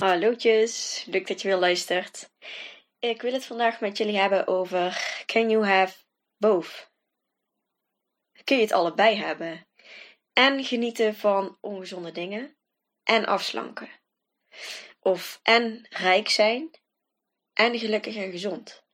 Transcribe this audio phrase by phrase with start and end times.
[0.00, 2.30] Hallootjes, leuk dat je weer luistert.
[2.98, 5.96] Ik wil het vandaag met jullie hebben over Can you have
[6.36, 6.92] both?
[8.44, 9.66] Kun je het allebei hebben?
[10.32, 12.56] En genieten van ongezonde dingen
[13.02, 13.88] en afslanken.
[15.00, 16.70] Of en rijk zijn
[17.52, 18.84] en gelukkig en gezond.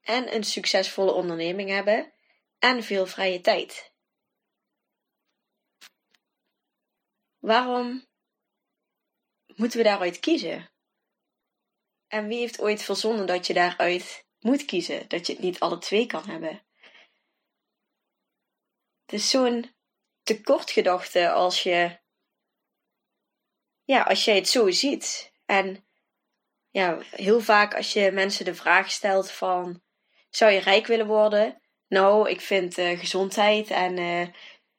[0.00, 2.12] En een succesvolle onderneming hebben
[2.58, 3.92] en veel vrije tijd.
[7.38, 8.06] Waarom
[9.56, 10.70] moeten we daaruit kiezen?
[12.06, 15.08] En wie heeft ooit verzonnen dat je daaruit moet kiezen?
[15.08, 16.64] Dat je het niet alle twee kan hebben?
[19.02, 19.74] Het is zo'n
[20.22, 21.98] tekortgedachte als je.
[23.84, 25.32] Ja, als jij het zo ziet.
[25.44, 25.86] En
[26.70, 29.84] ja, heel vaak als je mensen de vraag stelt van...
[30.30, 31.60] Zou je rijk willen worden?
[31.88, 34.28] Nou, ik vind uh, gezondheid en uh,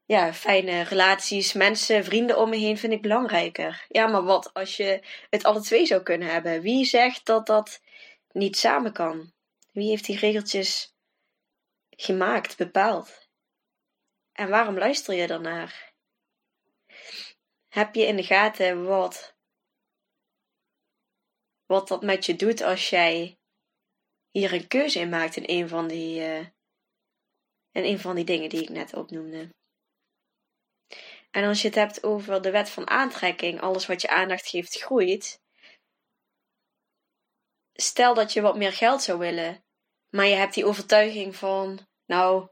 [0.08, 3.86] ja, fijne relaties, mensen, vrienden om me heen vind ik belangrijker.
[3.88, 6.62] Ja, maar wat als je het alle twee zou kunnen hebben?
[6.62, 7.82] Wie zegt dat dat
[8.32, 9.34] niet samen kan?
[9.72, 10.96] Wie heeft die regeltjes
[11.90, 13.30] gemaakt, bepaald?
[14.32, 15.94] En waarom luister je daarnaar?
[17.68, 19.36] Heb je in de gaten wat,
[21.66, 23.38] wat dat met je doet als jij
[24.32, 26.40] hier een keuze in maakt in een van die, uh,
[27.72, 29.56] in een van die dingen die ik net opnoemde?
[31.32, 34.82] En als je het hebt over de wet van aantrekking, alles wat je aandacht geeft
[34.82, 35.42] groeit.
[37.74, 39.64] Stel dat je wat meer geld zou willen,
[40.10, 42.50] maar je hebt die overtuiging van, nou,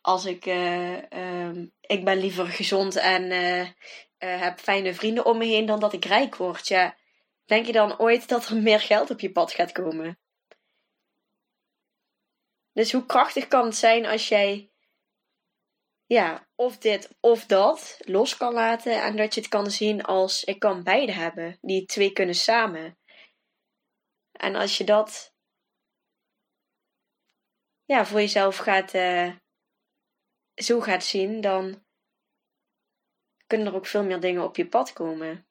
[0.00, 1.50] als ik, uh,
[1.80, 3.68] ik ben liever gezond en uh,
[4.40, 6.68] heb fijne vrienden om me heen dan dat ik rijk word.
[6.68, 6.96] Ja,
[7.44, 10.18] denk je dan ooit dat er meer geld op je pad gaat komen?
[12.72, 14.70] Dus hoe krachtig kan het zijn als jij
[16.08, 19.02] ja, of dit of dat los kan laten.
[19.02, 21.58] En dat je het kan zien als ik kan beide hebben.
[21.60, 22.98] Die twee kunnen samen.
[24.32, 25.34] En als je dat
[27.84, 29.36] ja, voor jezelf gaat, uh,
[30.54, 31.84] zo gaat zien, dan
[33.46, 35.48] kunnen er ook veel meer dingen op je pad komen.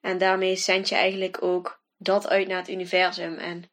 [0.00, 3.38] En daarmee zend je eigenlijk ook dat uit naar het universum.
[3.38, 3.72] En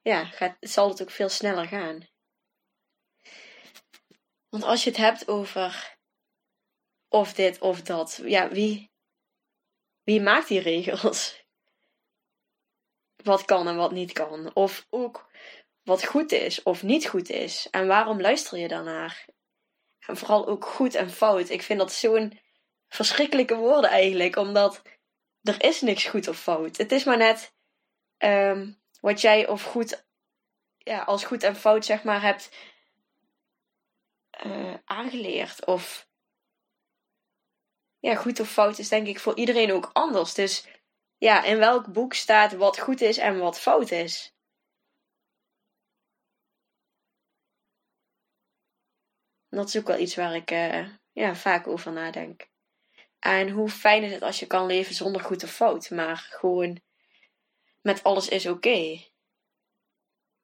[0.00, 2.08] ja, gaat, zal het ook veel sneller gaan.
[4.48, 5.96] Want als je het hebt over
[7.08, 8.92] of dit of dat, ja, wie,
[10.02, 11.46] wie maakt die regels?
[13.16, 14.54] Wat kan en wat niet kan.
[14.54, 15.30] Of ook
[15.82, 17.68] wat goed is of niet goed is.
[17.70, 19.26] En waarom luister je daarnaar?
[20.06, 21.48] En vooral ook goed en fout.
[21.48, 22.40] Ik vind dat zo'n
[22.88, 24.82] verschrikkelijke woorden eigenlijk, omdat
[25.42, 26.76] er is niks goed of fout.
[26.76, 27.54] Het is maar net
[28.18, 30.06] um, wat jij of goed,
[30.78, 32.50] ja, als goed en fout zeg maar hebt
[34.46, 35.66] uh, aangeleerd.
[35.66, 36.08] Of
[37.98, 40.34] ja, goed of fout is denk ik voor iedereen ook anders.
[40.34, 40.66] Dus
[41.16, 44.32] ja, in welk boek staat wat goed is en wat fout is?
[49.48, 52.48] Dat is ook wel iets waar ik uh, ja, vaak over nadenk.
[53.18, 56.80] En hoe fijn is het als je kan leven zonder goed of fout, maar gewoon
[57.82, 59.06] met alles is oké.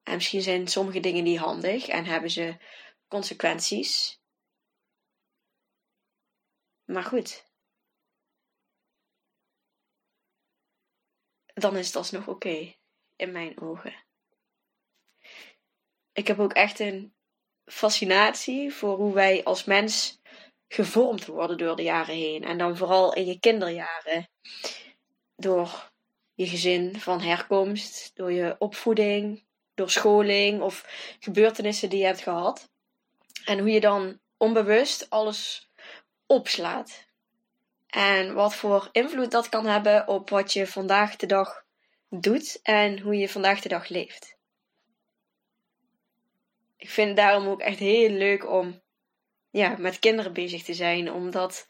[0.02, 2.56] En misschien zijn sommige dingen niet handig en hebben ze
[3.09, 4.21] consequenties.
[6.85, 7.53] Maar goed.
[11.55, 12.75] Dan is het alsnog oké,
[13.17, 14.05] in mijn ogen.
[16.12, 17.15] Ik heb ook echt een
[17.65, 20.21] fascinatie voor hoe wij als mens
[20.69, 22.45] gevormd worden door de jaren heen.
[22.45, 24.31] En dan vooral in je kinderjaren.
[25.37, 25.93] Door
[26.35, 30.85] je gezin van herkomst, door je opvoeding, door scholing of
[31.21, 32.73] gebeurtenissen die je hebt gehad.
[33.44, 35.70] En hoe je dan onbewust alles
[36.26, 37.06] opslaat.
[37.86, 41.64] En wat voor invloed dat kan hebben op wat je vandaag de dag
[42.08, 44.36] doet en hoe je vandaag de dag leeft.
[46.76, 48.82] Ik vind het daarom ook echt heel leuk om
[49.50, 51.69] ja, met kinderen bezig te zijn, omdat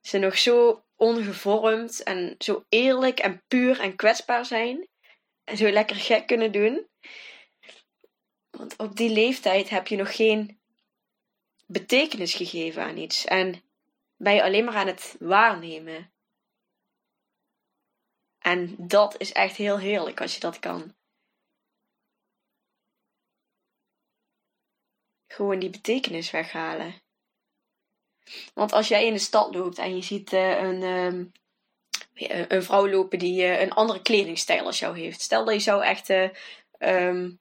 [0.00, 4.88] ze nog zo ongevormd en zo eerlijk en puur en kwetsbaar zijn.
[5.44, 6.88] En zo lekker gek kunnen doen.
[8.50, 10.59] Want op die leeftijd heb je nog geen
[11.70, 13.24] betekenis gegeven aan iets.
[13.24, 13.62] En
[14.16, 16.12] ben je alleen maar aan het waarnemen.
[18.38, 20.94] En dat is echt heel heerlijk als je dat kan.
[25.26, 27.02] Gewoon die betekenis weghalen.
[28.54, 31.32] Want als jij in de stad loopt en je ziet uh, een, um,
[32.48, 35.20] een vrouw lopen die uh, een andere kledingstijl als jou heeft.
[35.20, 36.30] Stel dat je zou echt uh,
[36.78, 37.40] um,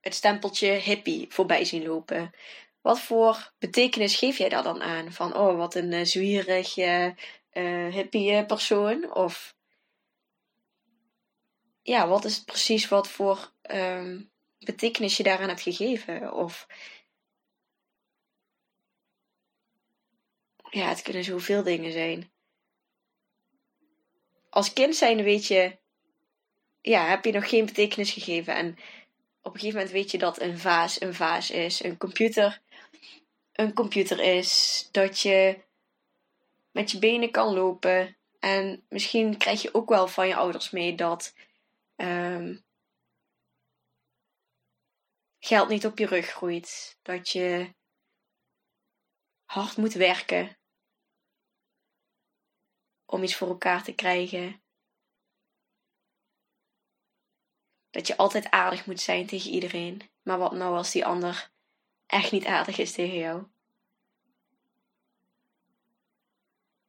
[0.00, 2.34] het stempeltje hippie voorbij zien lopen.
[2.80, 5.12] Wat voor betekenis geef jij daar dan aan?
[5.12, 6.74] Van, oh, wat een uh, zwierig
[7.90, 9.14] hippie persoon?
[9.14, 9.54] Of,
[11.82, 16.32] ja, wat is precies wat voor um, betekenis je daaraan hebt gegeven?
[16.32, 16.66] Of,
[20.70, 22.32] ja, het kunnen zoveel dingen zijn.
[24.50, 25.78] Als kind zijn weet je,
[26.80, 28.54] ja, heb je nog geen betekenis gegeven.
[28.54, 28.78] En
[29.42, 32.60] op een gegeven moment weet je dat een vaas een vaas is, een computer
[33.52, 35.62] een computer is, dat je
[36.70, 38.16] met je benen kan lopen.
[38.38, 41.34] En misschien krijg je ook wel van je ouders mee dat
[41.96, 42.64] um,
[45.38, 46.98] geld niet op je rug groeit.
[47.02, 47.74] Dat je
[49.44, 50.58] hard moet werken
[53.06, 54.62] om iets voor elkaar te krijgen.
[57.90, 60.10] Dat je altijd aardig moet zijn tegen iedereen.
[60.22, 61.52] Maar wat nou als die ander
[62.10, 63.38] echt niet aardig is tegen jou?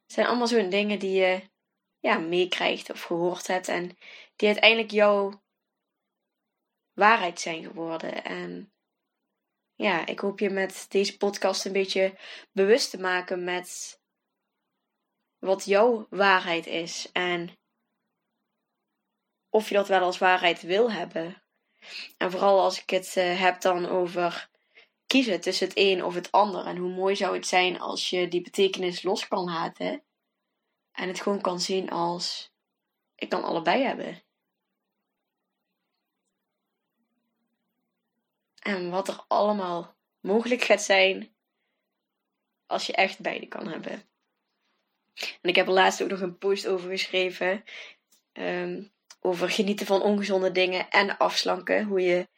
[0.02, 1.50] Het zijn allemaal zo'n dingen die je
[1.98, 3.96] ja, meekrijgt of gehoord hebt en
[4.36, 5.42] die uiteindelijk jouw
[6.92, 8.24] waarheid zijn geworden.
[8.24, 8.72] En
[9.74, 12.18] ja, ik hoop je met deze podcast een beetje
[12.52, 14.00] bewust te maken met
[15.38, 17.56] wat jouw waarheid is en
[19.48, 21.42] of je dat wel als waarheid wil hebben.
[22.16, 24.50] En vooral als ik het uh, heb dan over
[25.12, 26.66] kiezen tussen het een of het ander.
[26.66, 30.02] En hoe mooi zou het zijn als je die betekenis los kan laten.
[30.92, 32.52] En het gewoon kan zien als
[33.14, 34.22] ik kan allebei hebben.
[38.62, 41.34] En wat er allemaal mogelijk gaat zijn
[42.66, 43.92] als je echt beide kan hebben.
[45.14, 47.64] En ik heb er laatst ook nog een post over geschreven.
[48.32, 51.84] Um, over genieten van ongezonde dingen en afslanken.
[51.84, 52.28] Hoe je,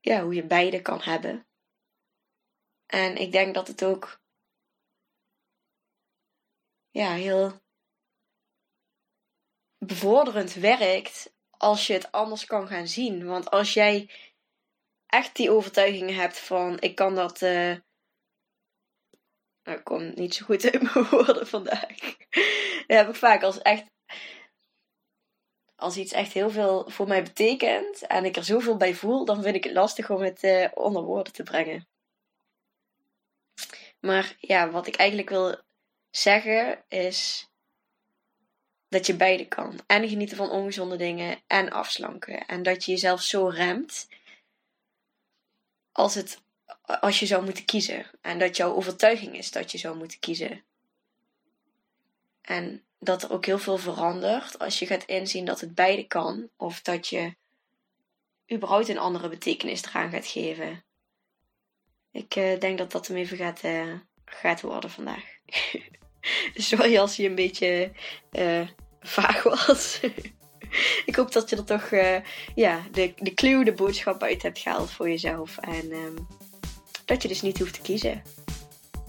[0.00, 1.46] ja, hoe je beide kan hebben.
[2.92, 4.20] En ik denk dat het ook
[6.90, 7.60] ja, heel
[9.78, 13.26] bevorderend werkt als je het anders kan gaan zien.
[13.26, 14.10] Want als jij
[15.06, 17.42] echt die overtuiging hebt van ik kan dat.
[17.42, 17.76] Uh...
[19.62, 21.96] Nou, ik kom niet zo goed uit mijn woorden vandaag.
[22.86, 23.84] dat heb ik vaak als echt.
[25.74, 29.42] Als iets echt heel veel voor mij betekent en ik er zoveel bij voel, dan
[29.42, 31.91] vind ik het lastig om het uh, onder woorden te brengen.
[34.02, 35.56] Maar ja, wat ik eigenlijk wil
[36.10, 37.48] zeggen is
[38.88, 39.80] dat je beide kan.
[39.86, 42.46] En genieten van ongezonde dingen en afslanken.
[42.46, 44.08] En dat je jezelf zo remt
[45.92, 46.40] als, het,
[46.82, 48.06] als je zou moeten kiezen.
[48.20, 50.64] En dat jouw overtuiging is dat je zou moeten kiezen.
[52.40, 56.48] En dat er ook heel veel verandert als je gaat inzien dat het beide kan.
[56.56, 57.34] Of dat je
[58.52, 60.84] überhaupt een andere betekenis eraan gaat geven.
[62.12, 65.24] Ik uh, denk dat dat hem even gaat, uh, gaat worden vandaag.
[66.54, 67.90] Sorry als je een beetje
[68.32, 68.68] uh,
[69.00, 70.00] vaag was.
[71.06, 71.90] ik hoop dat je er toch
[72.54, 75.58] ja, de, de clue, de boodschap uit hebt gehaald voor jezelf.
[75.58, 76.26] En um,
[77.04, 78.22] dat je dus niet hoeft te kiezen.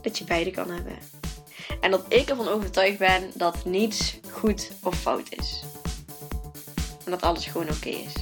[0.02, 0.98] Dat je beide kan hebben.
[1.82, 5.64] En dat ik ervan overtuigd ben dat niets goed of fout is.
[7.06, 8.14] En dat alles gewoon oké is.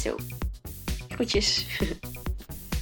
[0.00, 0.16] Zo.
[1.08, 1.66] Groetjes.